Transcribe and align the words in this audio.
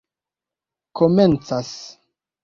komencas 0.97 1.71